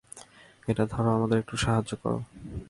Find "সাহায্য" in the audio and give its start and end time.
1.57-1.91